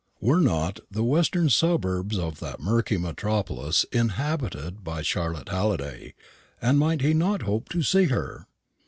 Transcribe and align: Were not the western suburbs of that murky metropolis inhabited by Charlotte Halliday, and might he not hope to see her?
Were 0.19 0.41
not 0.41 0.79
the 0.89 1.03
western 1.03 1.47
suburbs 1.49 2.17
of 2.17 2.39
that 2.39 2.59
murky 2.59 2.97
metropolis 2.97 3.83
inhabited 3.91 4.83
by 4.83 5.03
Charlotte 5.03 5.49
Halliday, 5.49 6.15
and 6.59 6.79
might 6.79 7.01
he 7.01 7.13
not 7.13 7.43
hope 7.43 7.69
to 7.69 7.83
see 7.83 8.05
her? 8.05 8.47